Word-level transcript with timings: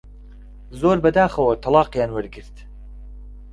زۆر 0.79 0.97
بەداخەوە 1.03 1.53
تەڵاقیان 1.63 2.09
وەرگرت 2.13 2.55